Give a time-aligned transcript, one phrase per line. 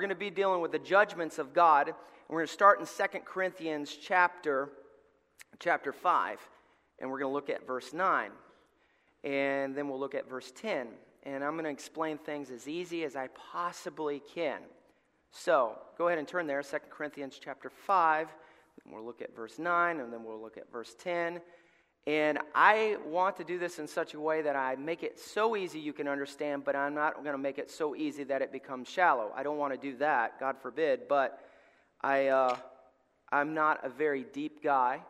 [0.00, 1.88] we're going to be dealing with the judgments of God.
[1.88, 1.94] And
[2.30, 4.70] we're going to start in 2 Corinthians chapter,
[5.58, 6.38] chapter 5.
[6.98, 8.30] And we're going to look at verse 9.
[9.24, 10.86] And then we'll look at verse 10.
[11.24, 14.60] And I'm going to explain things as easy as I possibly can.
[15.32, 18.28] So go ahead and turn there, 2 Corinthians chapter 5.
[18.90, 21.42] We'll look at verse 9, and then we'll look at verse 10.
[22.06, 25.54] And I want to do this in such a way that I make it so
[25.54, 28.52] easy you can understand, but I'm not going to make it so easy that it
[28.52, 29.32] becomes shallow.
[29.36, 31.40] I don't want to do that, God forbid, but
[32.00, 32.56] I, uh,
[33.30, 35.00] I'm not a very deep guy,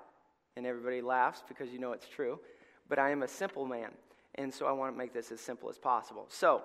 [0.56, 2.40] and everybody laughs because you know it's true,
[2.88, 3.90] but I am a simple man,
[4.34, 6.26] and so I want to make this as simple as possible.
[6.28, 6.62] So,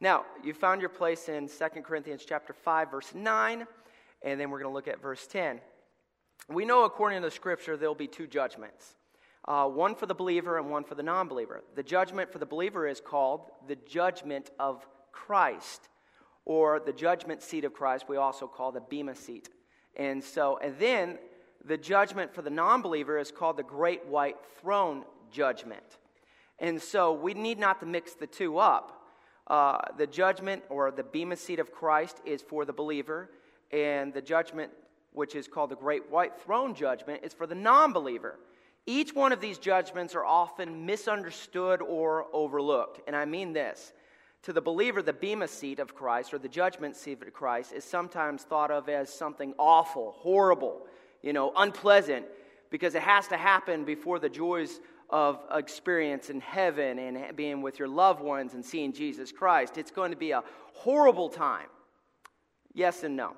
[0.00, 3.66] now, you found your place in 2 Corinthians chapter 5, verse 9,
[4.22, 5.60] and then we're going to look at verse 10.
[6.48, 8.94] We know according to the scripture there'll be two judgments
[9.48, 11.64] uh, one for the believer and one for the non believer.
[11.74, 15.88] The judgment for the believer is called the judgment of Christ,
[16.44, 19.48] or the judgment seat of Christ, we also call the Bema seat.
[19.96, 21.18] And so, and then
[21.64, 25.98] the judgment for the non believer is called the great white throne judgment.
[26.58, 29.02] And so we need not to mix the two up.
[29.46, 33.30] Uh, the judgment or the Bema seat of Christ is for the believer,
[33.72, 34.70] and the judgment,
[35.14, 38.38] which is called the great white throne judgment, is for the non believer.
[38.86, 43.00] Each one of these judgments are often misunderstood or overlooked.
[43.06, 43.92] And I mean this.
[44.42, 47.84] To the believer, the Bema seat of Christ or the judgment seat of Christ is
[47.84, 50.86] sometimes thought of as something awful, horrible,
[51.22, 52.24] you know, unpleasant,
[52.70, 57.78] because it has to happen before the joys of experience in heaven and being with
[57.78, 59.78] your loved ones and seeing Jesus Christ.
[59.78, 61.66] It's going to be a horrible time.
[62.74, 63.34] Yes and no.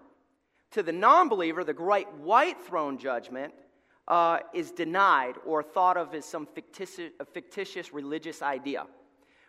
[0.73, 3.55] To the non believer, the great white throne judgment
[4.11, 8.85] uh, is denied or thought of as some fictitious, fictitious religious idea.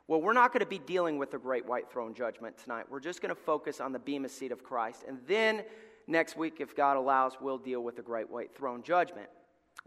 [0.08, 2.86] Well, we're not going to be dealing with the great white throne judgment tonight.
[2.90, 5.04] We're just going to focus on the Bema seat of Christ.
[5.08, 5.64] And then
[6.06, 9.30] next week, if God allows, we'll deal with the great white throne judgment.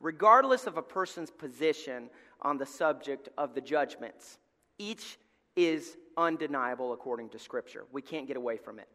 [0.01, 2.11] Regardless of a person's position
[2.43, 4.39] on the subject of the judgments,
[4.79, 5.19] each
[5.55, 7.85] is undeniable according to Scripture.
[7.93, 8.89] We can't get away from it.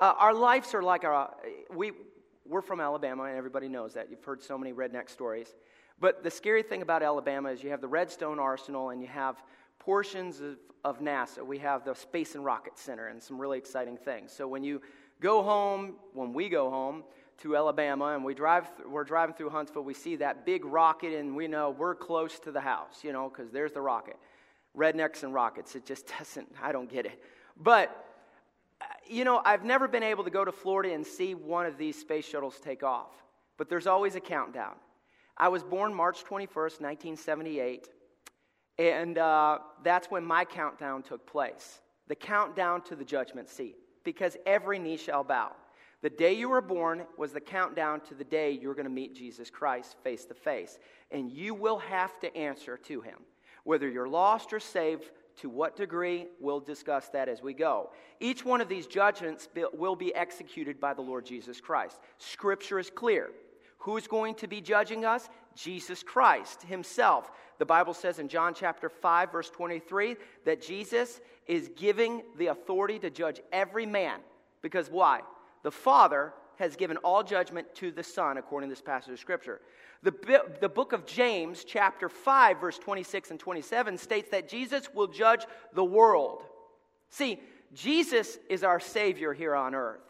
[0.00, 1.28] Uh, our lives are like a,
[1.74, 1.92] we,
[2.50, 4.10] we're from Alabama, and everybody knows that.
[4.10, 5.54] You've heard so many redneck stories.
[6.00, 9.40] But the scary thing about Alabama is you have the Redstone Arsenal and you have
[9.78, 11.46] portions of, of NASA.
[11.46, 14.32] We have the Space and Rocket Center and some really exciting things.
[14.32, 14.82] So when you
[15.20, 17.04] go home, when we go home
[17.42, 21.36] to Alabama and we drive, we're driving through Huntsville, we see that big rocket and
[21.36, 24.16] we know we're close to the house, you know, because there's the rocket.
[24.76, 27.22] Rednecks and rockets, it just doesn't, I don't get it.
[27.56, 28.09] But
[29.08, 31.98] you know, I've never been able to go to Florida and see one of these
[31.98, 33.10] space shuttles take off,
[33.56, 34.74] but there's always a countdown.
[35.36, 37.88] I was born March 21st, 1978,
[38.78, 44.36] and uh, that's when my countdown took place the countdown to the judgment seat, because
[44.44, 45.52] every knee shall bow.
[46.02, 49.14] The day you were born was the countdown to the day you're going to meet
[49.14, 50.78] Jesus Christ face to face,
[51.12, 53.18] and you will have to answer to him.
[53.64, 56.26] Whether you're lost or saved, to what degree?
[56.40, 57.90] We'll discuss that as we go.
[58.20, 61.98] Each one of these judgments will be executed by the Lord Jesus Christ.
[62.18, 63.30] Scripture is clear.
[63.78, 65.28] Who's going to be judging us?
[65.54, 67.30] Jesus Christ himself.
[67.58, 72.98] The Bible says in John chapter 5 verse 23 that Jesus is giving the authority
[72.98, 74.20] to judge every man
[74.62, 75.20] because why?
[75.62, 79.60] The Father has given all judgment to the Son according to this passage of scripture.
[80.02, 80.12] The,
[80.60, 85.44] the book of James, chapter 5, verse 26 and 27, states that Jesus will judge
[85.74, 86.42] the world.
[87.08, 87.40] See,
[87.72, 90.02] Jesus is our Savior here on earth,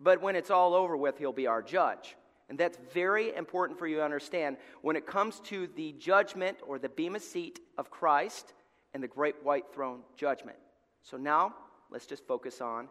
[0.00, 2.16] but when it's all over with, He'll be our judge.
[2.50, 6.78] And that's very important for you to understand when it comes to the judgment or
[6.78, 8.52] the Bema seat of Christ
[8.94, 10.58] and the great white throne judgment.
[11.02, 11.54] So now,
[11.90, 12.88] let's just focus on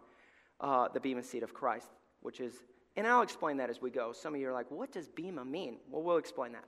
[0.61, 1.89] uh, the Bema seat of Christ,
[2.21, 2.53] which is
[2.97, 4.11] and I'll explain that as we go.
[4.11, 5.77] Some of you are like, what does bema mean?
[5.89, 6.65] Well, we'll explain that.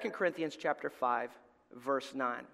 [0.00, 1.30] 2 Corinthians chapter 5,
[1.76, 2.44] verse 9.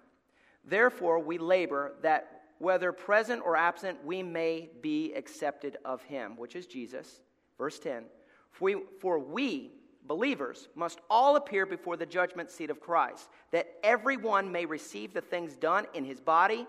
[0.65, 6.55] Therefore, we labor that whether present or absent, we may be accepted of him, which
[6.55, 7.21] is Jesus.
[7.57, 8.03] Verse 10.
[8.51, 9.71] For we, for we,
[10.05, 15.21] believers, must all appear before the judgment seat of Christ, that everyone may receive the
[15.21, 16.67] things done in his body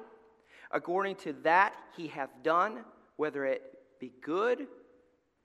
[0.70, 2.84] according to that he hath done,
[3.16, 3.62] whether it
[4.00, 4.66] be good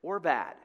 [0.02, 0.56] or bad,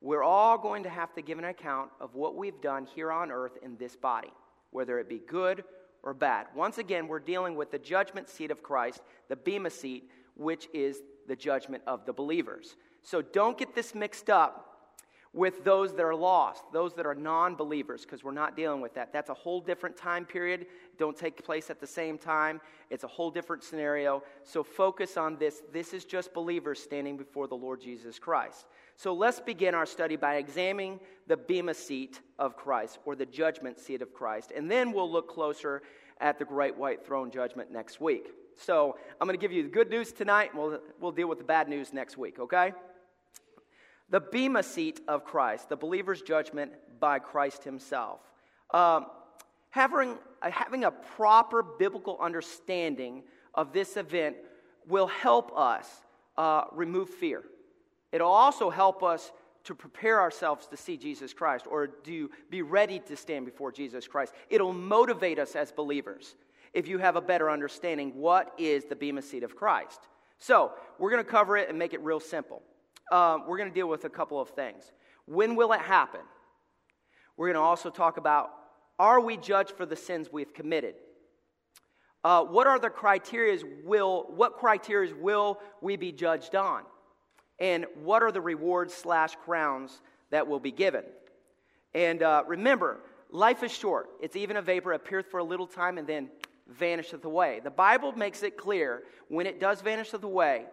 [0.00, 3.30] we're all going to have to give an account of what we've done here on
[3.30, 4.32] earth in this body,
[4.70, 5.64] whether it be good
[6.02, 6.46] or bad.
[6.54, 10.98] Once again, we're dealing with the judgment seat of Christ, the Bema seat, which is
[11.26, 12.76] the judgment of the believers.
[13.02, 14.73] So don't get this mixed up
[15.34, 18.94] with those that are lost, those that are non believers, because we're not dealing with
[18.94, 19.12] that.
[19.12, 20.66] That's a whole different time period.
[20.96, 22.60] Don't take place at the same time.
[22.88, 24.22] It's a whole different scenario.
[24.44, 25.62] So focus on this.
[25.72, 28.66] This is just believers standing before the Lord Jesus Christ.
[28.96, 33.80] So let's begin our study by examining the Bema seat of Christ, or the judgment
[33.80, 34.52] seat of Christ.
[34.54, 35.82] And then we'll look closer
[36.20, 38.28] at the great white throne judgment next week.
[38.56, 41.38] So I'm going to give you the good news tonight, and we'll, we'll deal with
[41.38, 42.72] the bad news next week, okay?
[44.10, 48.20] The Bema seat of Christ, the believer's judgment by Christ himself.
[48.72, 49.06] Um,
[49.70, 53.22] having, uh, having a proper biblical understanding
[53.54, 54.36] of this event
[54.86, 55.88] will help us
[56.36, 57.42] uh, remove fear.
[58.12, 59.32] It'll also help us
[59.64, 64.06] to prepare ourselves to see Jesus Christ or to be ready to stand before Jesus
[64.06, 64.34] Christ.
[64.50, 66.36] It'll motivate us as believers
[66.74, 70.00] if you have a better understanding what is the Bema seat of Christ.
[70.38, 72.60] So, we're going to cover it and make it real simple
[73.12, 74.92] um, we're going to deal with a couple of things.
[75.26, 76.20] When will it happen?
[77.36, 78.50] We're going to also talk about
[78.98, 80.94] are we judged for the sins we've committed?
[82.24, 86.82] Uh, what are the criteria will what criteria will we be judged on
[87.58, 91.04] and what are the rewards slash crowns that will be given
[91.92, 95.98] and uh, remember life is short it's even a vapor appeareth for a little time
[95.98, 96.30] and then
[96.66, 100.64] vanisheth away the bible makes it clear when it does vanish away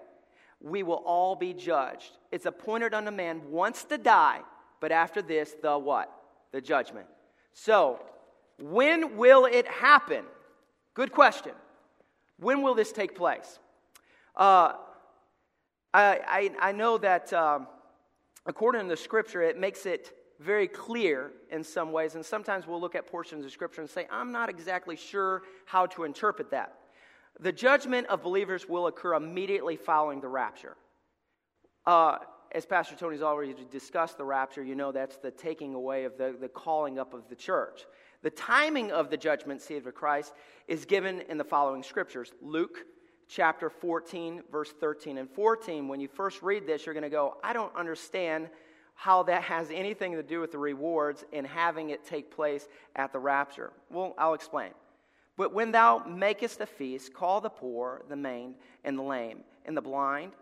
[0.64, 2.12] we will all be judged.
[2.32, 4.42] It's appointed unto man once to die,
[4.80, 6.12] but after this, the what?
[6.52, 7.08] The judgment.
[7.54, 8.00] So,
[8.60, 10.24] when will it happen?
[10.94, 11.54] Good question.
[12.38, 13.60] When will this take place?
[14.36, 14.74] Uh,
[15.94, 17.68] I, I, I, know that um,
[18.46, 22.80] according to the scripture, it makes it very clear in some ways, and sometimes we'll
[22.80, 26.81] look at portions of scripture and say, I'm not exactly sure how to interpret that.
[27.40, 30.76] The judgment of believers will occur immediately following the rapture.
[31.86, 32.18] Uh,
[32.52, 36.36] as Pastor Tony's already discussed the rapture, you know that's the taking away of the,
[36.40, 37.86] the calling up of the church.
[38.24, 40.34] The timing of the judgment seat of Christ
[40.68, 42.86] is given in the following scriptures Luke
[43.28, 45.88] chapter 14, verse 13 and 14.
[45.88, 48.50] When you first read this, you're going to go, I don't understand
[48.94, 53.14] how that has anything to do with the rewards and having it take place at
[53.14, 53.72] the rapture.
[53.90, 54.72] Well, I'll explain.
[55.38, 59.76] But when thou makest a feast, call the poor, the maimed, and the lame, and
[59.76, 60.34] the blind,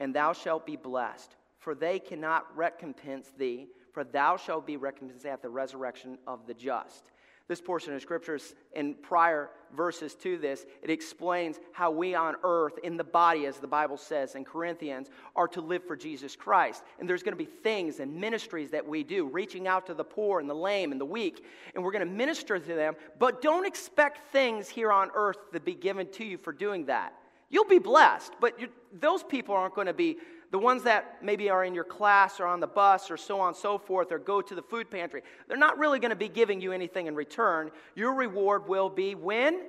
[0.00, 1.36] and thou shalt be blessed.
[1.58, 6.54] For they cannot recompense thee, for thou shalt be recompensed at the resurrection of the
[6.54, 7.10] just.
[7.48, 12.74] This portion of scriptures in prior verses to this, it explains how we on earth,
[12.84, 16.82] in the body, as the Bible says in Corinthians, are to live for Jesus Christ.
[17.00, 20.04] And there's going to be things and ministries that we do, reaching out to the
[20.04, 22.94] poor and the lame and the weak, and we're going to minister to them.
[23.18, 27.14] But don't expect things here on earth to be given to you for doing that.
[27.50, 28.58] You'll be blessed, but
[28.92, 30.18] those people aren't going to be
[30.50, 33.48] the ones that maybe are in your class or on the bus or so on
[33.48, 36.28] and so forth or go to the food pantry, they're not really going to be
[36.28, 37.70] giving you anything in return.
[37.94, 39.66] Your reward will be when?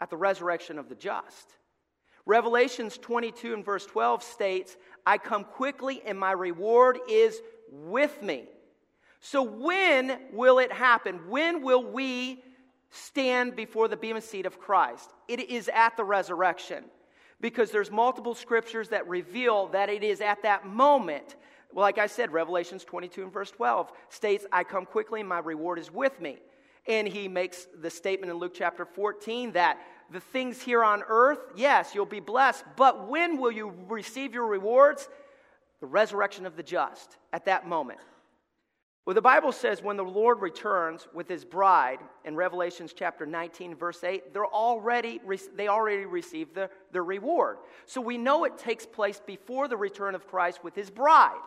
[0.00, 1.56] At the resurrection of the just.
[2.26, 4.76] Revelations 22 and verse 12 states,
[5.06, 8.44] I come quickly and my reward is with me.
[9.20, 11.20] So, when will it happen?
[11.28, 12.42] When will we
[12.90, 15.10] stand before the bema seat of Christ?
[15.28, 16.84] It is at the resurrection
[17.42, 21.36] because there's multiple scriptures that reveal that it is at that moment.
[21.74, 25.40] Well, like i said revelations 22 and verse 12 states i come quickly and my
[25.40, 26.38] reward is with me.
[26.86, 29.78] And he makes the statement in luke chapter 14 that
[30.10, 34.46] the things here on earth yes you'll be blessed but when will you receive your
[34.46, 35.08] rewards?
[35.80, 37.98] The resurrection of the just at that moment
[39.04, 43.74] well, the Bible says when the Lord returns with his bride in Revelations chapter 19,
[43.74, 45.20] verse 8, they're already,
[45.56, 47.58] they already received the, the reward.
[47.86, 51.40] So we know it takes place before the return of Christ with his bride.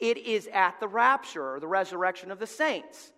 [0.00, 3.12] It is at the rapture or the resurrection of the saints.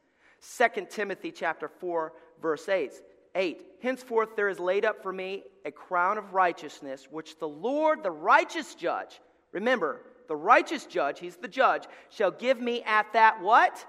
[0.58, 2.12] 2 Timothy chapter 4,
[2.42, 2.92] verse 8.
[3.36, 3.64] 8.
[3.80, 8.10] Henceforth there is laid up for me a crown of righteousness, which the Lord, the
[8.10, 9.20] righteous judge,
[9.52, 13.84] remember, the righteous judge, he's the judge, shall give me at that what?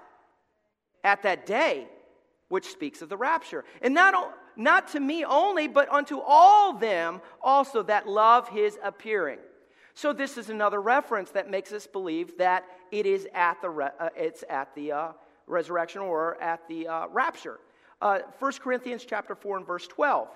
[1.04, 1.88] At that day,
[2.48, 3.64] which speaks of the rapture.
[3.82, 9.38] And not, not to me only, but unto all them also that love his appearing.
[9.94, 13.90] So this is another reference that makes us believe that it is at the, re-
[13.98, 15.08] uh, it's at the uh,
[15.46, 17.58] resurrection or at the uh, rapture.
[18.00, 20.28] Uh, 1 Corinthians chapter 4 and verse 12.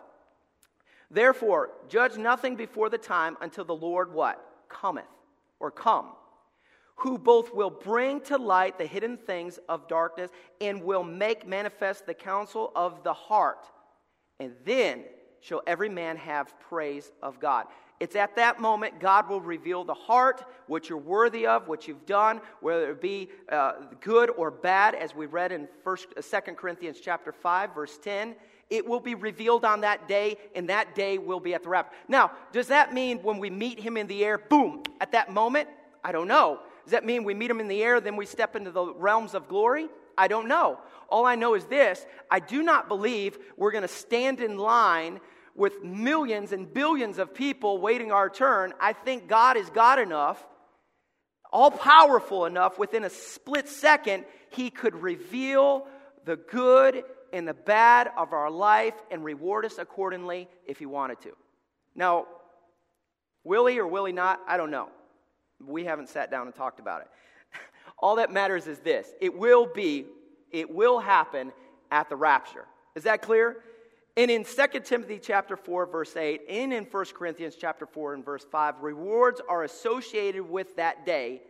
[1.13, 4.45] Therefore, judge nothing before the time until the Lord what?
[4.69, 5.05] Cometh
[5.63, 6.09] or come,
[6.97, 12.05] who both will bring to light the hidden things of darkness and will make manifest
[12.05, 13.65] the counsel of the heart.
[14.39, 15.05] And then
[15.41, 17.67] shall every man have praise of God.
[18.01, 22.05] It's at that moment God will reveal the heart, what you're worthy of, what you've
[22.05, 26.55] done, whether it be uh, good or bad, as we read in First, uh, 2
[26.55, 28.35] Corinthians chapter 5, verse 10.
[28.73, 31.95] It will be revealed on that day, and that day will be at the rapture.
[32.09, 35.69] Now, does that mean when we meet him in the air, boom, at that moment?
[36.03, 36.59] I don't know.
[36.85, 39.35] Does that mean we meet him in the air, then we step into the realms
[39.35, 39.89] of glory?
[40.17, 40.79] I don't know.
[41.11, 45.21] All I know is this I do not believe we're going to stand in line
[45.55, 50.43] with millions and billions of people waiting our turn, I think God is God enough,
[51.53, 55.87] all powerful enough, within a split second, He could reveal
[56.25, 61.21] the good and the bad of our life and reward us accordingly if He wanted
[61.23, 61.33] to.
[61.95, 62.27] Now,
[63.45, 64.41] will He or will He not?
[64.47, 64.89] I don't know.
[65.65, 67.09] We haven't sat down and talked about it.
[67.99, 70.07] all that matters is this it will be,
[70.51, 71.53] it will happen
[71.91, 72.67] at the rapture.
[72.95, 73.59] Is that clear?
[74.17, 78.25] And in 2 Timothy chapter 4 verse 8 and in 1 Corinthians chapter 4 and
[78.25, 81.41] verse 5 rewards are associated with that day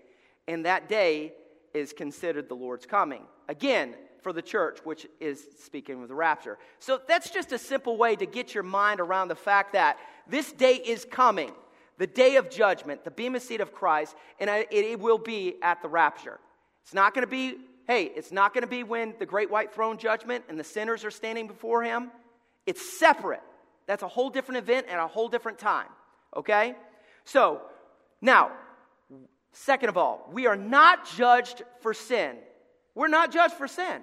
[0.46, 1.32] and that day
[1.74, 3.24] is considered the Lord's coming.
[3.48, 6.58] Again, for the church which is speaking of the rapture.
[6.78, 9.98] So that's just a simple way to get your mind around the fact that
[10.28, 11.52] this day is coming.
[11.98, 15.88] The day of judgment, the bema seat of Christ, and it will be at the
[15.88, 16.40] rapture.
[16.82, 19.72] It's not going to be, hey, it's not going to be when the great white
[19.72, 22.10] throne judgment and the sinners are standing before him.
[22.66, 23.42] It's separate.
[23.86, 25.88] That's a whole different event at a whole different time.
[26.34, 26.74] Okay?
[27.24, 27.60] So,
[28.20, 28.52] now,
[29.52, 32.36] second of all, we are not judged for sin.
[32.94, 34.02] We're not judged for sin.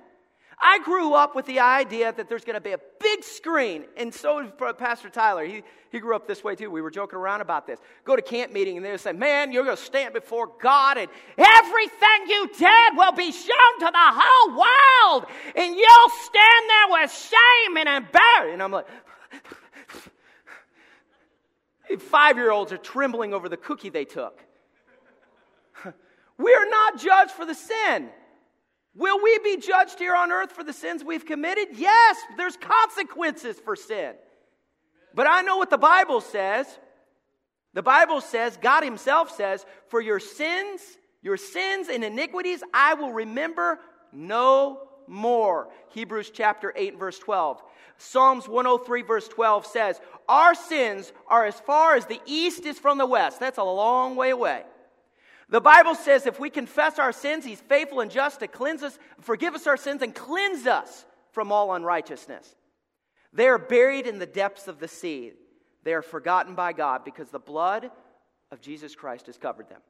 [0.62, 4.14] I grew up with the idea that there's going to be a big screen, and
[4.14, 5.46] so did Pastor Tyler.
[5.46, 6.70] He, he grew up this way too.
[6.70, 7.80] We were joking around about this.
[8.04, 11.08] Go to camp meeting, and they say, Man, you're going to stand before God, and
[11.38, 15.26] everything you did will be shown to the whole world,
[15.56, 18.54] and you'll stand there with shame and embarrassment.
[18.54, 18.88] And I'm like,
[22.00, 24.40] Five year olds are trembling over the cookie they took.
[26.38, 28.10] we are not judged for the sin.
[29.00, 31.70] Will we be judged here on earth for the sins we've committed?
[31.78, 34.14] Yes, there's consequences for sin.
[35.16, 36.68] But I know what the Bible says.
[37.74, 40.82] The Bible says, God Himself says, For your sins,
[41.22, 43.80] your sins and iniquities, I will remember
[44.12, 45.70] no more.
[45.92, 47.64] Hebrews chapter 8, verse 12.
[47.98, 52.98] Psalms 103, verse 12 says, Our sins are as far as the east is from
[52.98, 53.40] the west.
[53.40, 54.64] That's a long way away.
[55.50, 58.98] The Bible says if we confess our sins, He's faithful and just to cleanse us,
[59.22, 62.56] forgive us our sins, and cleanse us from all unrighteousness.
[63.34, 65.34] They are buried in the depths of the sea.
[65.84, 67.90] They are forgotten by God because the blood
[68.52, 69.82] of Jesus Christ has covered them.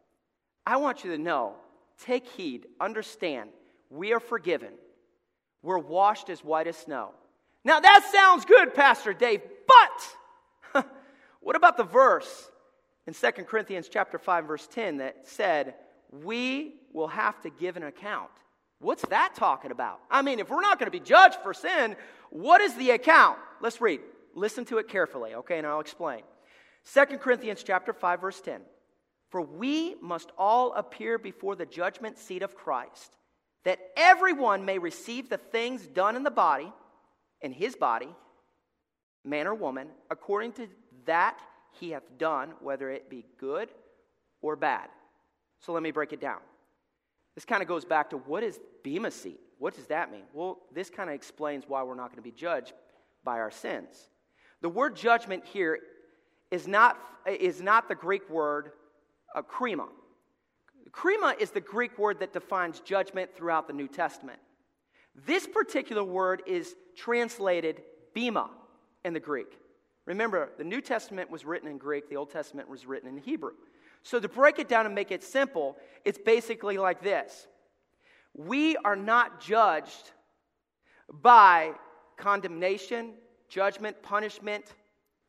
[0.65, 1.55] I want you to know,
[2.03, 3.49] take heed, understand,
[3.89, 4.73] we are forgiven.
[5.61, 7.11] We're washed as white as snow.
[7.65, 9.41] Now that sounds good, Pastor Dave,
[10.73, 10.85] but
[11.41, 12.49] what about the verse
[13.07, 15.75] in 2 Corinthians chapter 5 verse 10 that said,
[16.11, 18.31] "We will have to give an account."
[18.79, 19.99] What's that talking about?
[20.09, 21.97] I mean, if we're not going to be judged for sin,
[22.29, 23.37] what is the account?
[23.59, 24.01] Let's read.
[24.35, 26.23] Listen to it carefully, okay, and I'll explain.
[26.93, 28.61] 2 Corinthians chapter 5 verse 10.
[29.29, 33.15] For we must all appear before the judgment seat of Christ,
[33.63, 36.71] that everyone may receive the things done in the body,
[37.41, 38.09] in his body,
[39.23, 40.67] man or woman, according to
[41.05, 41.39] that
[41.71, 43.69] he hath done, whether it be good
[44.41, 44.89] or bad.
[45.59, 46.39] So let me break it down.
[47.35, 49.39] This kind of goes back to what is Bema seat?
[49.57, 50.23] What does that mean?
[50.33, 52.73] Well, this kind of explains why we're not going to be judged
[53.23, 54.09] by our sins.
[54.61, 55.79] The word judgment here
[56.51, 56.97] is not,
[57.27, 58.71] is not the Greek word
[59.35, 59.87] uh, krima.
[60.91, 64.39] Krima is the Greek word that defines judgment throughout the New Testament.
[65.25, 67.81] This particular word is translated
[68.13, 68.49] bema
[69.05, 69.57] in the Greek.
[70.09, 73.51] Remember, the New Testament was written in Greek, the Old Testament was written in Hebrew.
[74.01, 77.45] So, to break it down and make it simple, it's basically like this
[78.33, 80.11] We are not judged
[81.21, 81.73] by
[82.17, 83.13] condemnation,
[83.49, 84.73] judgment, punishment,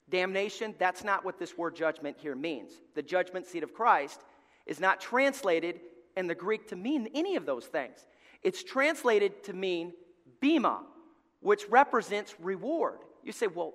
[0.09, 0.75] damnation.
[0.79, 2.73] That's not what this word judgment here means.
[2.95, 4.23] The judgment seat of Christ
[4.65, 5.81] is not translated
[6.17, 8.07] in the Greek to mean any of those things.
[8.43, 9.93] It's translated to mean
[10.41, 10.81] bema,
[11.41, 13.01] which represents reward.
[13.23, 13.75] You say, well,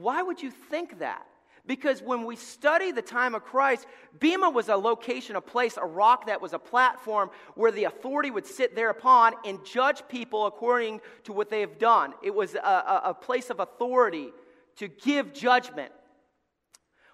[0.00, 1.26] why would you think that?
[1.66, 3.86] Because when we study the time of Christ,
[4.18, 8.30] Bema was a location, a place, a rock that was a platform where the authority
[8.30, 12.12] would sit thereupon and judge people according to what they have done.
[12.22, 14.28] It was a, a, a place of authority
[14.76, 15.90] to give judgment.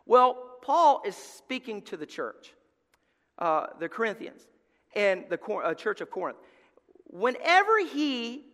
[0.04, 2.52] Well, Paul is speaking to the church,
[3.38, 4.42] uh, the Corinthians,
[4.96, 6.38] and the uh, church of Corinth.
[7.06, 8.46] Whenever he,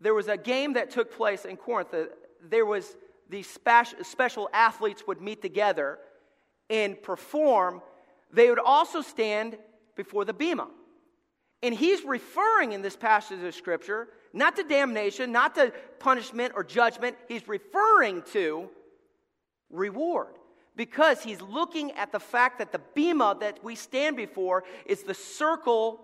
[0.00, 2.04] there was a game that took place in Corinth, uh,
[2.48, 2.96] there was
[3.32, 3.58] these
[4.02, 5.98] special athletes would meet together
[6.70, 7.82] and perform,
[8.32, 9.56] they would also stand
[9.96, 10.68] before the Bema.
[11.62, 16.64] And he's referring in this passage of Scripture not to damnation, not to punishment or
[16.64, 17.16] judgment.
[17.28, 18.68] He's referring to
[19.70, 20.34] reward
[20.76, 25.14] because he's looking at the fact that the Bema that we stand before is the
[25.14, 26.00] circle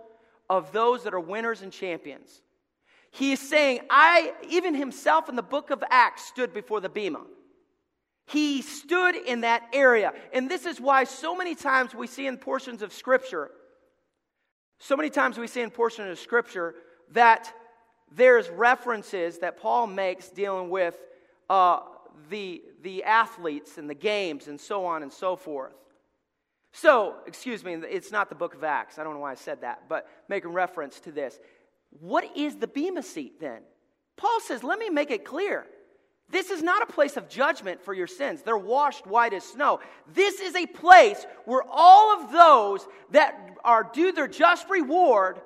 [0.48, 2.42] of those that are winners and champions.
[3.10, 7.22] He is saying, I, even himself in the book of Acts, stood before the Bema.
[8.26, 10.12] He stood in that area.
[10.32, 13.50] And this is why so many times we see in portions of Scripture,
[14.78, 16.74] so many times we see in portions of Scripture
[17.12, 17.52] that
[18.14, 20.98] there's references that Paul makes dealing with
[21.48, 21.80] uh,
[22.30, 25.74] the, the athletes and the games and so on and so forth.
[26.72, 28.98] So, excuse me, it's not the book of Acts.
[28.98, 31.38] I don't know why I said that, but making reference to this.
[31.90, 33.62] What is the Bema seat then?
[34.16, 35.66] Paul says, let me make it clear.
[36.30, 38.42] This is not a place of judgment for your sins.
[38.42, 39.80] They're washed white as snow.
[40.12, 45.40] This is a place where all of those that are due their just reward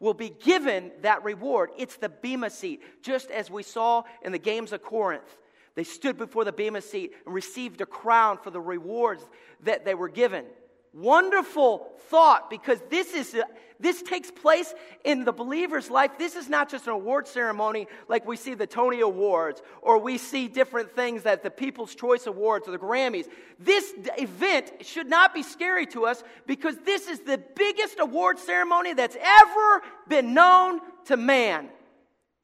[0.00, 1.70] will be given that reward.
[1.78, 5.36] It's the Bema seat, just as we saw in the games of Corinth.
[5.74, 9.26] They stood before the Bema seat and received a crown for the rewards
[9.62, 10.44] that they were given.
[10.92, 13.36] Wonderful thought because this is
[13.80, 16.18] this takes place in the believer's life.
[16.18, 20.18] This is not just an award ceremony like we see the Tony Awards or we
[20.18, 23.26] see different things that the People's Choice Awards or the Grammys.
[23.60, 28.94] This event should not be scary to us because this is the biggest award ceremony
[28.94, 31.68] that's ever been known to man.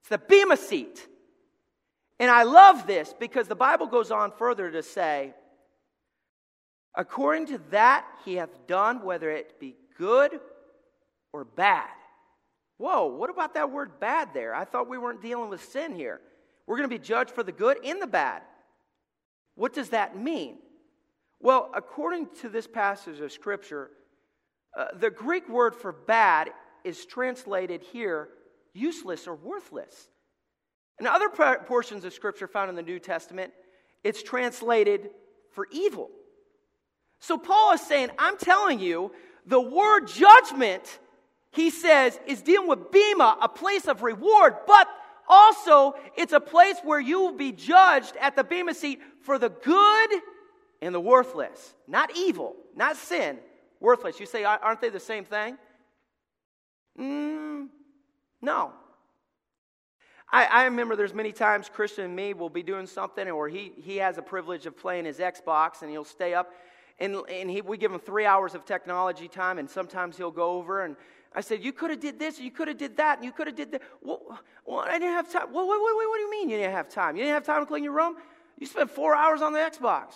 [0.03, 1.05] It's the Bema seat.
[2.21, 5.35] And I love this because the Bible goes on further to say,
[6.97, 10.41] according to that he hath done, whether it be good
[11.33, 11.89] or bad.
[12.79, 14.55] Whoa, what about that word bad there?
[14.55, 16.21] I thought we weren't dealing with sin here.
[16.67, 18.43] We're going to be judged for the good and the bad.
[19.55, 20.59] What does that mean?
[21.41, 23.91] Well, according to this passage of Scripture,
[24.77, 26.51] uh, the Greek word for bad
[26.85, 28.29] is translated here
[28.73, 30.09] useless or worthless.
[31.01, 33.53] In other portions of Scripture found in the New Testament,
[34.03, 35.11] it's translated
[35.53, 36.11] for evil.
[37.25, 39.11] So Paul is saying, I'm telling you,
[39.47, 40.99] the word judgment,
[41.53, 44.87] he says, is dealing with Bema, a place of reward, but
[45.27, 49.49] also it's a place where you will be judged at the Bema seat for the
[49.49, 50.11] good
[50.83, 51.75] and the worthless.
[51.89, 53.39] Not evil, not sin,
[53.81, 54.21] worthless.
[54.21, 55.57] You say, aren't they the same thing?
[57.01, 57.69] Mm,
[58.43, 58.71] no.
[60.31, 63.73] I, I, remember there's many times Christian and me will be doing something, or he,
[63.83, 66.53] he has a privilege of playing his Xbox, and he'll stay up,
[66.99, 70.53] and, and he, we give him three hours of technology time, and sometimes he'll go
[70.53, 70.97] over, and
[71.35, 73.49] I said, you could have did this, you could have did that, and you could
[73.49, 73.83] have did that.
[74.01, 74.21] Well,
[74.65, 75.53] well, I didn't have time.
[75.53, 77.17] Well, what, what, what do you mean you didn't have time?
[77.17, 78.17] You didn't have time to clean your room?
[78.59, 80.15] You spent four hours on the Xbox.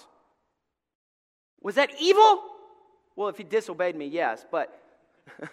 [1.61, 2.45] Was that evil?
[3.17, 4.81] Well, if he disobeyed me, yes, but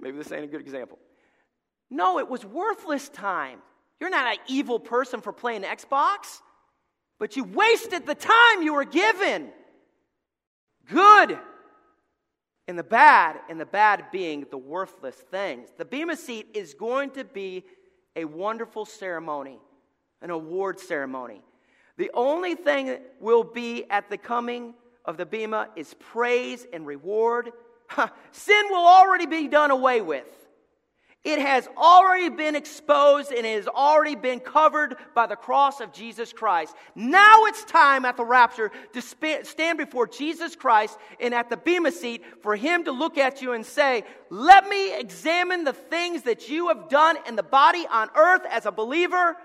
[0.00, 0.98] maybe this ain't a good example.
[1.90, 3.58] No, it was worthless time.
[4.00, 6.40] You're not an evil person for playing Xbox,
[7.18, 9.50] but you wasted the time you were given.
[10.90, 11.38] Good.
[12.68, 15.68] And the bad, and the bad being the worthless things.
[15.76, 17.64] The Bema seat is going to be
[18.16, 19.58] a wonderful ceremony,
[20.22, 21.42] an award ceremony.
[21.96, 24.74] The only thing that will be at the coming
[25.04, 27.50] of the Bema is praise and reward.
[28.32, 30.39] Sin will already be done away with.
[31.22, 35.92] It has already been exposed and it has already been covered by the cross of
[35.92, 36.74] Jesus Christ.
[36.94, 41.92] Now it's time at the rapture to stand before Jesus Christ and at the Bema
[41.92, 46.48] seat for Him to look at you and say, Let me examine the things that
[46.48, 49.36] you have done in the body on earth as a believer,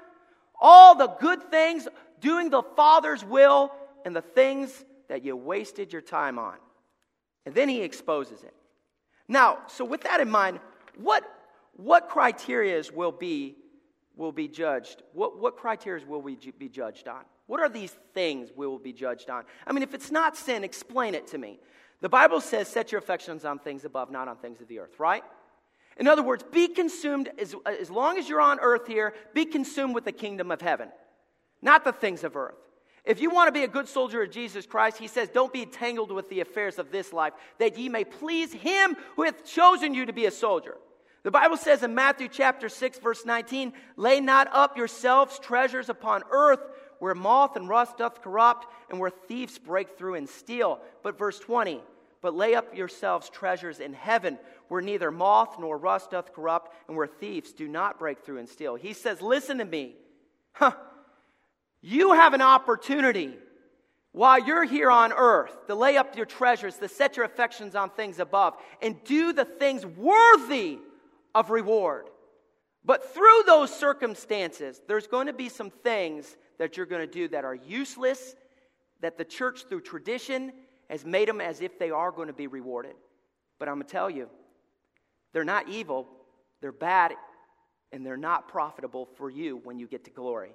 [0.62, 1.90] all the good things,
[2.22, 3.74] doing the Father's will,
[4.06, 6.56] and the things that you wasted your time on.
[7.46, 8.54] And then He exposes it.
[9.28, 10.62] Now, so with that in mind,
[10.98, 11.30] what
[11.76, 13.56] what criterias will be,
[14.16, 15.04] will be judged?
[15.14, 17.24] What, what criterias will we be judged on?
[17.48, 19.44] What are these things we will be judged on?
[19.68, 21.60] I mean, if it's not sin, explain it to me.
[22.02, 25.00] The Bible says, set your affections on things above, not on things of the earth,
[25.00, 25.24] right?
[25.98, 29.96] In other words, be consumed, as, as long as you're on earth here, be consumed
[29.96, 30.90] with the kingdom of heaven,
[31.62, 32.56] not the things of earth.
[33.06, 35.62] If you want to be a good soldier of Jesus Christ, he says, don't be
[35.62, 39.94] entangled with the affairs of this life, that ye may please him who hath chosen
[39.94, 40.76] you to be a soldier.
[41.26, 46.22] The Bible says in Matthew chapter 6 verse 19, lay not up yourselves treasures upon
[46.30, 46.60] earth
[47.00, 50.80] where moth and rust doth corrupt and where thieves break through and steal.
[51.02, 51.82] But verse 20,
[52.22, 56.96] but lay up yourselves treasures in heaven where neither moth nor rust doth corrupt and
[56.96, 58.76] where thieves do not break through and steal.
[58.76, 59.96] He says, listen to me.
[60.54, 60.74] Huh.
[61.82, 63.34] You have an opportunity
[64.12, 67.90] while you're here on earth, to lay up your treasures, to set your affections on
[67.90, 70.78] things above, and do the things worthy
[71.36, 72.10] of reward.
[72.84, 77.28] But through those circumstances, there's going to be some things that you're going to do
[77.28, 78.36] that are useless,
[79.02, 80.54] that the church, through tradition,
[80.90, 82.96] has made them as if they are going to be rewarded.
[83.60, 84.30] But I'm going to tell you,
[85.34, 86.08] they're not evil,
[86.62, 87.14] they're bad,
[87.92, 90.52] and they're not profitable for you when you get to glory.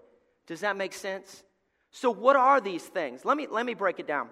[0.46, 1.42] Does that make sense?
[1.90, 3.24] So, what are these things?
[3.24, 4.28] Let me, let me break it down.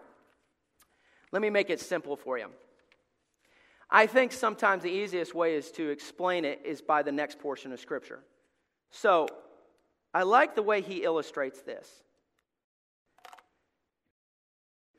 [1.32, 2.46] Let me make it simple for you.
[3.90, 7.72] I think sometimes the easiest way is to explain it is by the next portion
[7.72, 8.20] of Scripture.
[8.90, 9.28] So,
[10.12, 11.88] I like the way he illustrates this.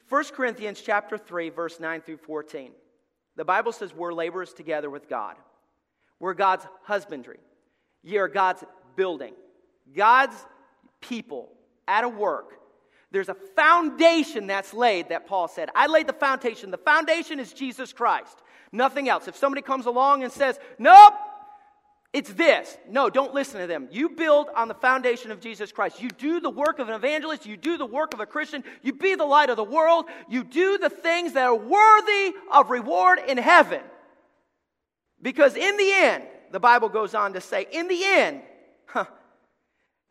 [0.10, 2.71] 1 Corinthians chapter 3 verse 9 through 14.
[3.36, 5.36] The Bible says we're laborers together with God.
[6.19, 7.39] We're God's husbandry.
[8.04, 8.63] Ye are God's
[8.95, 9.34] building.
[9.95, 10.36] God's
[10.99, 11.49] people
[11.88, 12.54] at a work.
[13.12, 15.69] There's a foundation that's laid that Paul said.
[15.73, 16.69] I laid the foundation.
[16.69, 18.38] The foundation is Jesus Christ,
[18.71, 19.27] nothing else.
[19.27, 21.13] If somebody comes along and says, Nope,
[22.12, 22.75] it's this.
[22.89, 23.88] No, don't listen to them.
[23.91, 26.01] You build on the foundation of Jesus Christ.
[26.01, 27.45] You do the work of an evangelist.
[27.45, 28.63] You do the work of a Christian.
[28.82, 30.05] You be the light of the world.
[30.27, 33.82] You do the things that are worthy of reward in heaven.
[35.21, 38.41] Because in the end, the Bible goes on to say, in the end,
[38.88, 39.05] huh,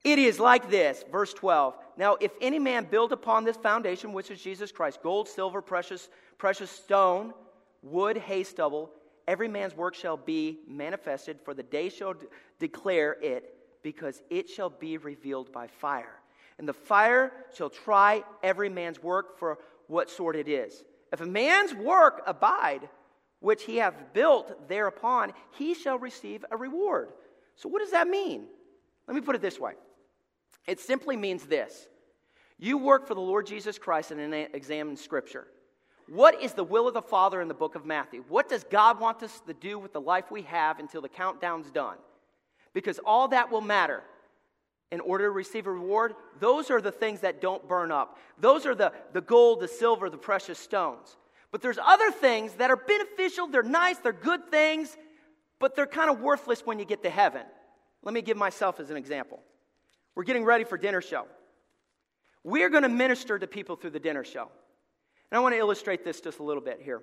[0.05, 1.75] it is like this, verse 12.
[1.97, 6.09] Now, if any man build upon this foundation, which is Jesus Christ, gold, silver, precious,
[6.37, 7.35] precious stone,
[7.83, 8.91] wood, hay, stubble,
[9.27, 12.27] every man's work shall be manifested, for the day shall de-
[12.59, 16.19] declare it, because it shall be revealed by fire.
[16.59, 20.83] And the fire shall try every man's work for what sort it is.
[21.13, 22.89] If a man's work abide,
[23.41, 27.11] which he hath built thereupon, he shall receive a reward.
[27.55, 28.47] So, what does that mean?
[29.07, 29.73] Let me put it this way
[30.67, 31.89] it simply means this
[32.59, 35.47] you work for the Lord Jesus Christ and examine Scripture.
[36.09, 38.25] What is the will of the Father in the book of Matthew?
[38.29, 41.71] What does God want us to do with the life we have until the countdown's
[41.71, 41.97] done?
[42.73, 44.03] Because all that will matter
[44.91, 46.15] in order to receive a reward.
[46.41, 48.19] Those are the things that don't burn up.
[48.41, 51.17] Those are the, the gold, the silver, the precious stones.
[51.53, 54.97] But there's other things that are beneficial, they're nice, they're good things,
[55.59, 57.43] but they're kind of worthless when you get to heaven.
[58.03, 59.41] Let me give myself as an example.
[60.15, 61.27] We're getting ready for dinner show.
[62.45, 64.49] We're going to minister to people through the dinner show.
[65.31, 67.03] And I want to illustrate this just a little bit here.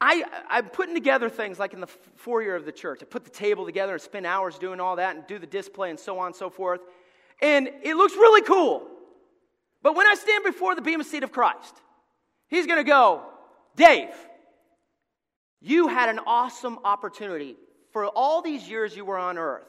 [0.00, 3.00] I, I'm putting together things like in the foyer of the church.
[3.02, 5.90] I put the table together and spend hours doing all that and do the display
[5.90, 6.80] and so on and so forth.
[7.40, 8.86] And it looks really cool.
[9.82, 11.74] But when I stand before the Bema seat of Christ,
[12.48, 13.22] he's going to go,
[13.74, 14.10] Dave,
[15.60, 17.56] you had an awesome opportunity
[17.92, 19.66] for all these years you were on earth.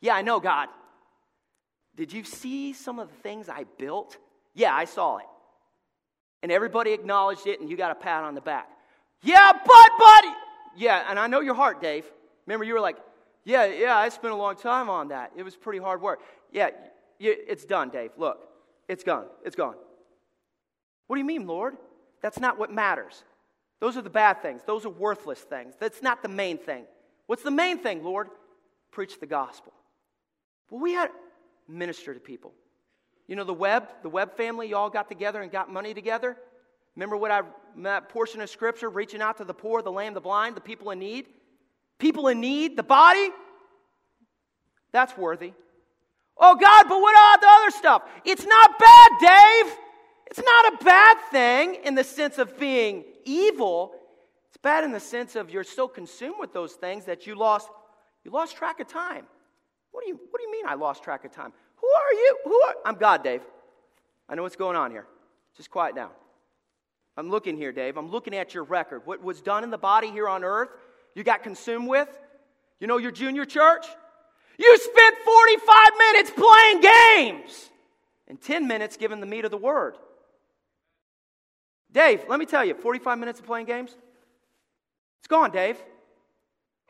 [0.00, 0.68] Yeah, I know, God.
[1.96, 4.18] Did you see some of the things I built?
[4.54, 5.26] Yeah, I saw it.
[6.42, 8.68] And everybody acknowledged it, and you got a pat on the back.
[9.22, 10.34] Yeah, but, buddy.
[10.76, 12.04] Yeah, and I know your heart, Dave.
[12.46, 12.96] Remember, you were like,
[13.44, 15.32] yeah, yeah, I spent a long time on that.
[15.36, 16.20] It was pretty hard work.
[16.50, 16.70] Yeah,
[17.20, 18.10] it's done, Dave.
[18.16, 18.48] Look,
[18.88, 19.26] it's gone.
[19.44, 19.76] It's gone.
[21.06, 21.76] What do you mean, Lord?
[22.22, 23.22] That's not what matters.
[23.80, 24.62] Those are the bad things.
[24.66, 25.74] Those are worthless things.
[25.78, 26.84] That's not the main thing.
[27.26, 28.28] What's the main thing, Lord?
[28.90, 29.72] Preach the gospel.
[30.70, 31.10] Well, we had
[31.68, 32.52] minister to people.
[33.28, 36.36] You know, the web, the web family, you all got together and got money together.
[36.96, 37.42] Remember what I,
[37.78, 40.90] that portion of scripture, reaching out to the poor, the lame, the blind, the people
[40.90, 41.26] in need?
[41.98, 43.30] People in need, the body?
[44.92, 45.54] That's worthy.
[46.36, 48.02] Oh, God, but what about the other stuff?
[48.24, 49.76] It's not bad, Dave.
[50.26, 53.92] It's not a bad thing in the sense of being evil.
[54.48, 57.68] It's bad in the sense of you're so consumed with those things that you lost,
[58.24, 59.26] you lost track of time.
[59.92, 61.52] What do you, what do you mean I lost track of time?
[61.82, 62.38] Who are you?
[62.44, 63.42] Who are I'm God, Dave.
[64.28, 65.06] I know what's going on here.
[65.56, 66.10] Just quiet down.
[67.16, 67.98] I'm looking here, Dave.
[67.98, 69.02] I'm looking at your record.
[69.04, 70.70] What was done in the body here on earth,
[71.14, 72.08] you got consumed with?
[72.80, 73.84] You know your junior church?
[74.58, 77.70] You spent 45 minutes playing games
[78.28, 79.96] and 10 minutes giving the meat of the word.
[81.92, 83.94] Dave, let me tell you, 45 minutes of playing games?
[85.20, 85.76] It's gone, Dave.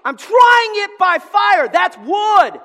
[0.04, 1.68] I'm trying it by fire.
[1.68, 2.60] That's wood.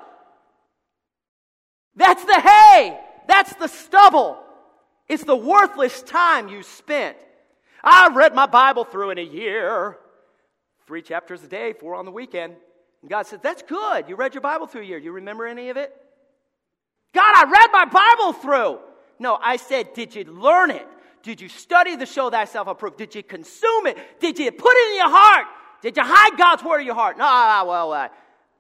[1.98, 2.98] That's the hay.
[3.28, 4.38] That's the stubble.
[5.10, 7.18] It's the worthless time you spent.
[7.84, 9.98] I read my Bible through in a year.
[10.86, 12.56] Three chapters a day, four on the weekend.
[13.02, 14.08] And God said, That's good.
[14.08, 14.98] You read your Bible through a year.
[14.98, 15.94] You remember any of it?
[17.14, 18.80] God, I read my Bible through.
[19.20, 20.88] No, I said, Did you learn it?
[21.24, 22.98] Did you study to show thyself approved?
[22.98, 23.98] Did you consume it?
[24.20, 25.48] Did you put it in your heart?
[25.82, 27.18] Did you hide God's word in your heart?
[27.18, 27.26] No,
[27.68, 28.10] well, I,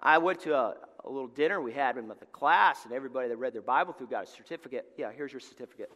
[0.01, 0.75] I went to a,
[1.07, 4.07] a little dinner we had with the class, and everybody that read their Bible through
[4.07, 4.85] got a certificate.
[4.97, 5.91] Yeah, here's your certificate.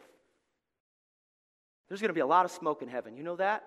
[1.88, 3.16] There's going to be a lot of smoke in heaven.
[3.16, 3.62] You know that?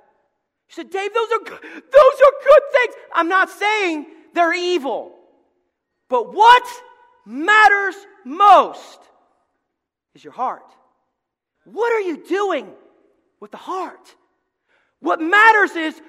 [0.69, 2.95] You said, Dave, those are, those are good things.
[3.13, 5.13] I'm not saying they're evil.
[6.10, 6.63] But what
[7.25, 8.99] matters most
[10.15, 10.63] is your heart.
[11.65, 12.71] What are you doing
[13.39, 14.15] with the heart?
[14.99, 16.01] What matters is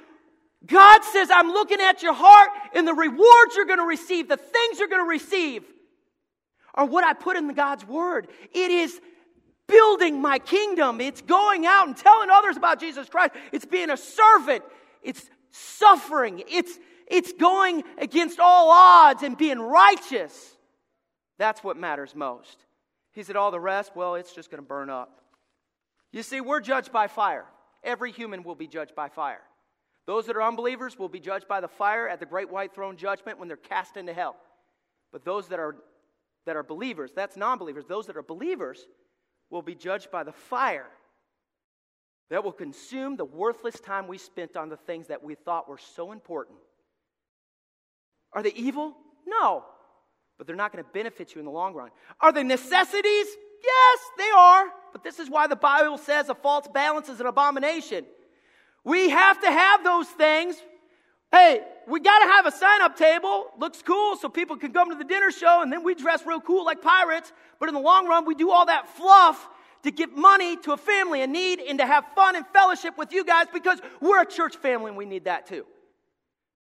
[0.65, 4.37] God says, I'm looking at your heart, and the rewards you're going to receive, the
[4.37, 5.65] things you're going to receive,
[6.75, 8.29] are what I put in God's word.
[8.53, 9.01] It is
[9.67, 11.01] building my kingdom.
[11.01, 13.33] It's going out and telling others about Jesus Christ.
[13.53, 14.65] It's being a servant.
[15.03, 16.43] It's suffering.
[16.49, 20.57] It's, it's going against all odds and being righteous.
[21.39, 22.57] That's what matters most.
[23.13, 25.21] He said, All the rest, well, it's just going to burn up.
[26.13, 27.45] You see, we're judged by fire.
[27.83, 29.43] Every human will be judged by fire.
[30.07, 32.97] Those that are unbelievers will be judged by the fire at the great white throne
[32.97, 34.37] judgment when they're cast into hell.
[35.13, 35.77] But those that are,
[36.47, 38.87] that are believers, that's non believers, those that are believers
[39.51, 40.87] will be judged by the fire
[42.31, 45.79] that will consume the worthless time we spent on the things that we thought were
[45.79, 46.59] so important.
[48.33, 48.97] Are they evil?
[49.27, 49.65] No.
[50.37, 51.91] But they're not going to benefit you in the long run.
[52.21, 53.27] Are they necessities?
[53.65, 54.67] Yes, they are.
[54.93, 58.05] But this is why the Bible says a false balance is an abomination.
[58.87, 60.55] We have to have those things.
[61.33, 63.47] Hey, we got to have a sign up table.
[63.59, 66.41] Looks cool so people can come to the dinner show and then we dress real
[66.41, 67.33] cool like pirates.
[67.59, 69.49] But in the long run, we do all that fluff
[69.83, 73.13] to give money to a family in need and to have fun and fellowship with
[73.13, 75.67] you guys because we're a church family and we need that too.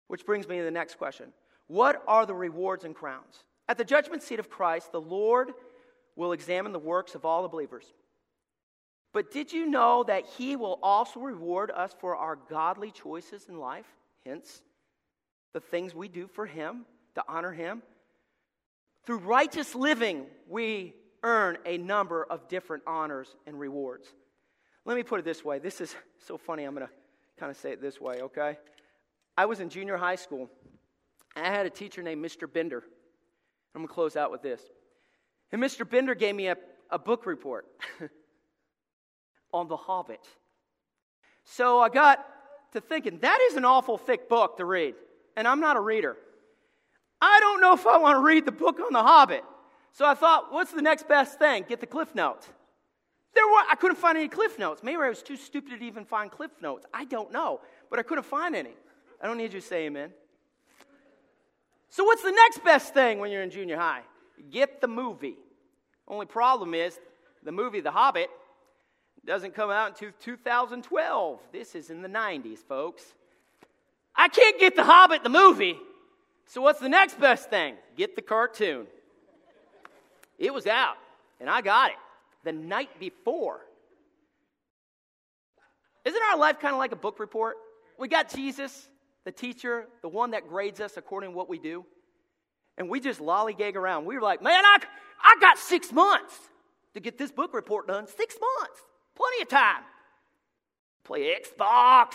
[0.07, 1.31] Which brings me to the next question
[1.67, 3.43] What are the rewards and crowns?
[3.69, 5.51] At the judgment seat of Christ, the Lord
[6.15, 7.93] will examine the works of all the believers.
[9.17, 13.57] But did you know that He will also reward us for our godly choices in
[13.57, 13.87] life?
[14.23, 14.61] Hence,
[15.53, 17.81] the things we do for Him to honor Him.
[19.07, 24.07] Through righteous living, we earn a number of different honors and rewards.
[24.85, 25.57] Let me put it this way.
[25.57, 25.95] This is
[26.27, 26.63] so funny.
[26.63, 26.93] I'm going to
[27.39, 28.59] kind of say it this way, okay?
[29.35, 30.47] I was in junior high school.
[31.35, 32.47] I had a teacher named Mr.
[32.47, 32.83] Bender.
[33.73, 34.61] I'm going to close out with this.
[35.51, 35.89] And Mr.
[35.89, 36.57] Bender gave me a,
[36.91, 37.65] a book report
[39.53, 40.25] on The Hobbit.
[41.43, 42.25] So I got
[42.73, 44.95] to thinking, that is an awful thick book to read.
[45.35, 46.17] And I'm not a reader.
[47.21, 49.43] I don't know if I want to read the book on The Hobbit.
[49.93, 51.65] So I thought, what's the next best thing?
[51.67, 52.47] Get the Cliff Notes.
[53.33, 54.83] There were, I couldn't find any Cliff Notes.
[54.83, 56.85] Maybe I was too stupid to even find Cliff Notes.
[56.93, 57.61] I don't know.
[57.89, 58.73] But I couldn't find any.
[59.21, 60.11] I don't need you to say amen.
[61.89, 64.01] So, what's the next best thing when you're in junior high?
[64.51, 65.37] Get the movie.
[66.07, 66.99] Only problem is,
[67.43, 68.29] the movie The Hobbit
[69.27, 71.39] doesn't come out until 2012.
[71.51, 73.03] This is in the 90s, folks.
[74.15, 75.77] I can't get The Hobbit, the movie.
[76.47, 77.75] So, what's the next best thing?
[77.97, 78.87] Get the cartoon.
[80.39, 80.95] It was out,
[81.41, 81.97] and I got it
[82.45, 83.59] the night before.
[86.05, 87.57] Isn't our life kind of like a book report?
[87.99, 88.87] We got Jesus,
[89.25, 91.85] the teacher, the one that grades us according to what we do.
[92.77, 94.05] And we just lollygag around.
[94.05, 94.77] We were like, man, I,
[95.21, 96.33] I got six months
[96.93, 98.07] to get this book report done.
[98.07, 98.79] Six months.
[99.17, 99.83] Plenty of time.
[101.03, 102.13] Play Xbox,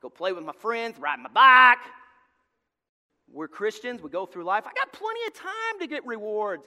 [0.00, 1.84] go play with my friends, ride my bike.
[3.32, 4.64] We're Christians, we go through life.
[4.66, 6.64] I got plenty of time to get rewards,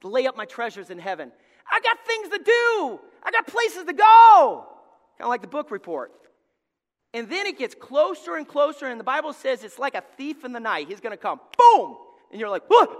[0.00, 1.30] to lay up my treasures in heaven.
[1.70, 4.66] I got things to do, I got places to go.
[5.18, 6.12] Kind of like the book report.
[7.12, 10.44] And then it gets closer and closer, and the Bible says it's like a thief
[10.44, 10.88] in the night.
[10.88, 11.96] He's going to come, boom!
[12.30, 12.90] And you're like, what?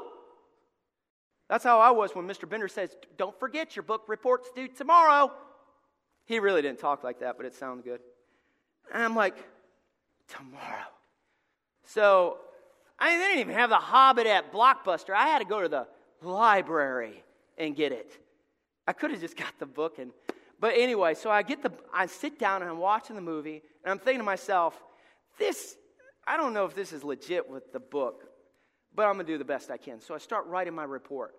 [1.48, 2.48] That's how I was when Mr.
[2.48, 5.32] Bender says, Don't forget your book report's due tomorrow.
[6.28, 8.00] He really didn't talk like that, but it sounds good.
[8.92, 9.34] And I'm like,
[10.28, 10.84] Tomorrow.
[11.84, 12.36] So
[12.98, 15.14] I didn't even have the Hobbit at Blockbuster.
[15.14, 15.86] I had to go to the
[16.20, 17.24] library
[17.56, 18.12] and get it.
[18.86, 20.12] I could have just got the book and
[20.60, 23.90] but anyway, so I get the I sit down and I'm watching the movie and
[23.90, 24.74] I'm thinking to myself,
[25.38, 25.76] this
[26.26, 28.24] I don't know if this is legit with the book,
[28.94, 30.00] but I'm going to do the best I can.
[30.00, 31.34] So I start writing my report.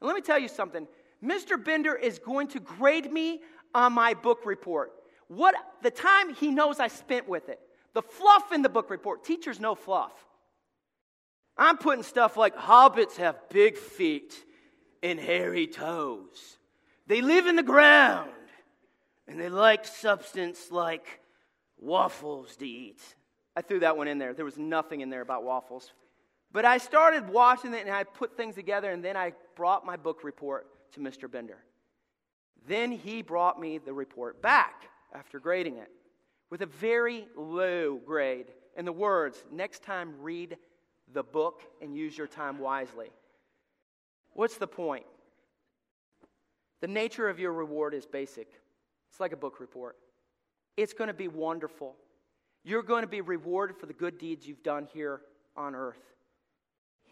[0.00, 0.86] And let me tell you something.
[1.22, 1.62] Mr.
[1.62, 3.40] Bender is going to grade me
[3.74, 4.92] on my book report.
[5.28, 7.60] What the time he knows I spent with it.
[7.94, 9.24] The fluff in the book report.
[9.24, 10.12] Teachers know fluff.
[11.56, 14.34] I'm putting stuff like hobbits have big feet
[15.02, 16.58] and hairy toes.
[17.06, 18.30] They live in the ground
[19.26, 21.20] and they like substance like
[21.78, 23.00] waffles to eat.
[23.56, 24.32] I threw that one in there.
[24.34, 25.92] There was nothing in there about waffles.
[26.52, 29.96] But I started watching it and I put things together, and then I brought my
[29.96, 31.30] book report to Mr.
[31.30, 31.58] Bender.
[32.66, 35.90] Then he brought me the report back after grading it
[36.50, 38.46] with a very low grade
[38.76, 40.56] and the words next time read
[41.12, 43.10] the book and use your time wisely.
[44.34, 45.06] What's the point?
[46.80, 48.48] The nature of your reward is basic.
[49.10, 49.96] It's like a book report.
[50.76, 51.96] It's going to be wonderful.
[52.64, 55.22] You're going to be rewarded for the good deeds you've done here
[55.56, 56.00] on earth.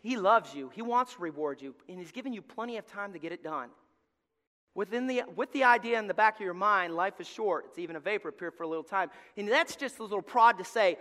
[0.01, 0.71] He loves you.
[0.75, 3.43] He wants to reward you, and He's given you plenty of time to get it
[3.43, 3.71] done.
[4.79, 7.65] Within the, with the idea in the back of your mind, life is short.
[7.67, 9.11] It's even a vapor, appear for a little time.
[9.37, 10.99] And that's just a little prod to say,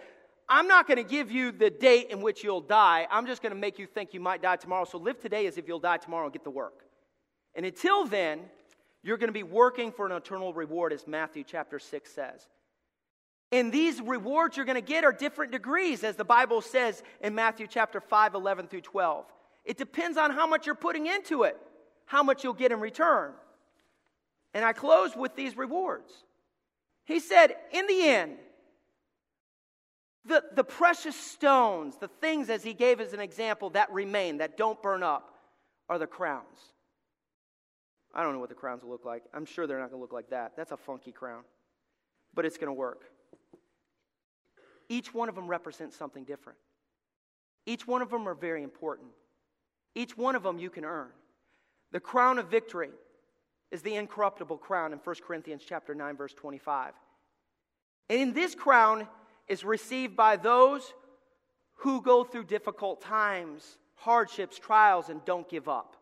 [0.50, 3.06] I'm not going to give you the date in which you'll die.
[3.12, 4.86] I'm just going to make you think you might die tomorrow.
[4.86, 6.86] So live today as if you'll die tomorrow and get the work.
[7.54, 8.40] And until then,
[9.04, 12.48] you're going to be working for an eternal reward, as Matthew chapter 6 says.
[13.52, 17.36] And these rewards you're going to get are different degrees, as the Bible says in
[17.36, 19.26] Matthew chapter 5, 11 through 12.
[19.66, 21.60] It depends on how much you're putting into it,
[22.06, 23.34] how much you'll get in return.
[24.58, 26.12] And I close with these rewards.
[27.06, 28.38] He said, in the end,
[30.26, 34.58] the, the precious stones, the things as he gave as an example that remain, that
[34.58, 35.32] don't burn up,
[35.89, 36.58] are the crowns.
[38.15, 39.22] I don't know what the crowns will look like.
[39.32, 40.54] I'm sure they're not going to look like that.
[40.58, 41.43] That's a funky crown.
[42.34, 43.04] But it's going to work.
[44.89, 46.58] Each one of them represents something different.
[47.67, 49.10] Each one of them are very important.
[49.93, 51.10] Each one of them you can earn.
[51.91, 52.89] The crown of victory
[53.72, 56.94] is the incorruptible crown in 1 Corinthians chapter 9 verse 25.
[58.10, 59.08] And in this crown
[59.48, 60.94] is received by those
[61.80, 65.96] who go through difficult times, hardships, trials and don't give up.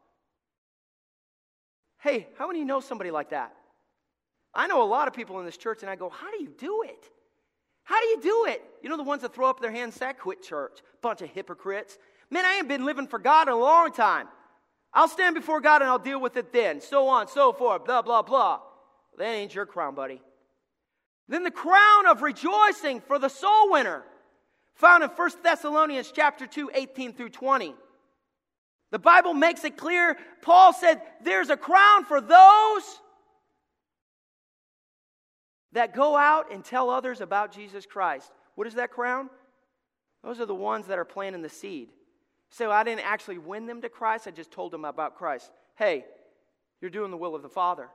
[1.99, 3.53] Hey, how many know somebody like that?
[4.53, 6.49] I know a lot of people in this church and I go, "How do you
[6.49, 7.11] do it?"
[7.85, 8.63] How do you do it?
[8.81, 10.79] You know the ones that throw up their hands and say, quit church.
[11.01, 11.97] Bunch of hypocrites.
[12.31, 14.27] Man, I ain't been living for God in a long time.
[14.95, 16.79] I'll stand before God and I'll deal with it then.
[16.79, 18.61] So on, so forth, blah, blah, blah.
[19.17, 20.21] That ain't your crown, buddy.
[21.27, 24.03] Then the crown of rejoicing for the soul winner,
[24.75, 27.75] found in 1 Thessalonians chapter 2, 18 through 20.
[28.91, 30.17] The Bible makes it clear.
[30.41, 32.83] Paul said, There's a crown for those
[35.73, 38.31] that go out and tell others about Jesus Christ.
[38.55, 39.29] What is that crown?
[40.23, 41.89] Those are the ones that are planting the seed.
[42.55, 45.51] So I didn't actually win them to Christ, I just told them about Christ.
[45.75, 46.05] Hey,
[46.79, 47.89] you're doing the will of the Father.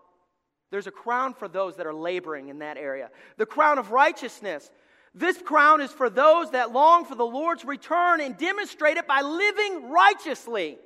[0.70, 3.08] There's a crown for those that are laboring in that area.
[3.38, 4.70] The crown of righteousness.
[5.14, 9.22] This crown is for those that long for the Lord's return and demonstrate it by
[9.22, 10.76] living righteously.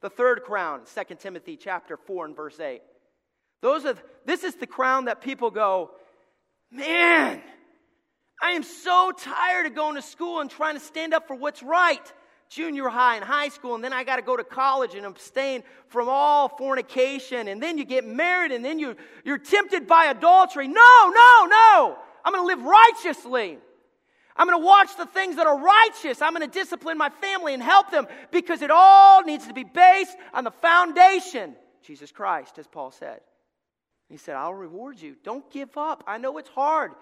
[0.00, 2.82] The third crown, 2 Timothy chapter 4 and verse 8.
[3.62, 3.94] Those are,
[4.26, 5.92] this is the crown that people go,
[6.72, 7.40] Man,
[8.42, 11.62] I am so tired of going to school and trying to stand up for what's
[11.62, 12.12] right.
[12.50, 15.62] Junior high and high school, and then I got to go to college and abstain
[15.86, 20.66] from all fornication, and then you get married, and then you, you're tempted by adultery.
[20.66, 21.98] No, no, no.
[22.24, 23.58] I'm going to live righteously.
[24.36, 26.20] I'm going to watch the things that are righteous.
[26.20, 29.64] I'm going to discipline my family and help them because it all needs to be
[29.64, 33.20] based on the foundation Jesus Christ, as Paul said.
[34.08, 35.14] He said, I'll reward you.
[35.22, 36.02] Don't give up.
[36.06, 36.92] I know it's hard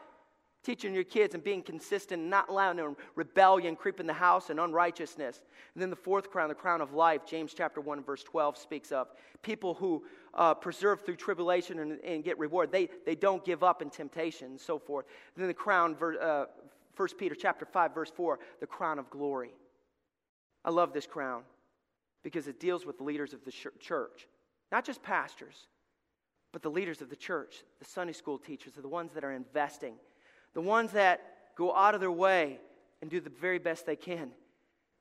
[0.64, 4.50] teaching your kids and being consistent and not allowing them rebellion creep in the house
[4.50, 5.40] and unrighteousness.
[5.74, 8.92] And then the fourth crown, the crown of life, James chapter 1 verse 12 speaks
[8.92, 9.08] of
[9.42, 12.70] people who uh, persevere through tribulation and, and, get reward.
[12.70, 15.06] They, they don't give up in temptation and so forth.
[15.34, 16.46] And then the crown, uh,
[16.96, 19.52] 1 Peter chapter 5 verse 4, the crown of glory.
[20.64, 21.42] I love this crown
[22.22, 24.26] because it deals with leaders of the church,
[24.70, 25.68] not just pastors
[26.52, 29.32] but the leaders of the church, the Sunday school teachers, are the ones that are
[29.32, 29.94] investing,
[30.58, 31.20] the ones that
[31.54, 32.58] go out of their way
[33.00, 34.32] and do the very best they can.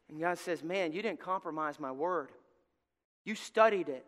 [0.07, 2.29] And God says, Man, you didn't compromise my word.
[3.25, 4.05] You studied it.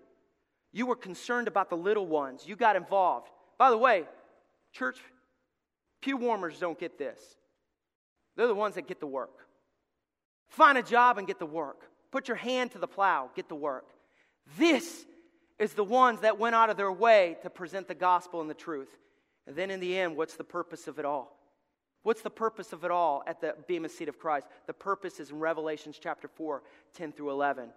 [0.71, 2.43] You were concerned about the little ones.
[2.45, 3.29] You got involved.
[3.57, 4.03] By the way,
[4.73, 4.99] church,
[6.01, 7.19] pew warmers don't get this.
[8.37, 9.47] They're the ones that get the work.
[10.49, 11.81] Find a job and get the work.
[12.11, 13.87] Put your hand to the plow, get the work.
[14.59, 15.03] This
[15.57, 18.53] is the ones that went out of their way to present the gospel and the
[18.53, 18.95] truth.
[19.47, 21.38] And then in the end, what's the purpose of it all?
[22.03, 24.47] What's the purpose of it all at the Bema seat of Christ?
[24.67, 26.63] The purpose is in Revelations chapter 4,
[26.95, 27.69] 10 through 11.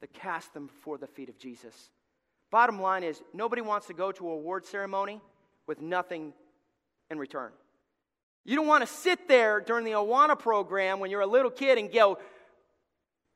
[0.00, 1.90] To cast them before the feet of Jesus.
[2.50, 5.20] Bottom line is, nobody wants to go to a award ceremony
[5.66, 6.34] with nothing
[7.10, 7.52] in return.
[8.44, 11.78] You don't want to sit there during the Awana program when you're a little kid
[11.78, 12.18] and go,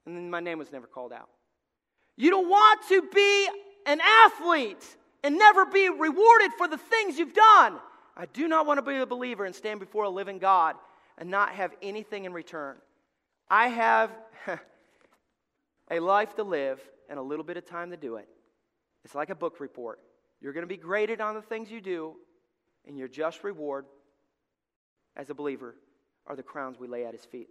[0.05, 1.31] and then my name was never called out.
[2.17, 3.49] You don't want to be
[3.87, 4.85] an athlete
[5.25, 7.79] and never be rewarded for the things you've done.
[8.19, 10.75] I do not want to be a believer and stand before a living God
[11.17, 12.77] and not have anything in return.
[13.49, 14.11] I have
[15.91, 18.29] a life to live and a little bit of time to do it.
[19.05, 20.01] It's like a book report.
[20.41, 22.17] You're going to be graded on the things you do,
[22.87, 23.87] and your just reward
[25.17, 25.77] as a believer
[26.27, 27.47] are the crowns we lay at his feet.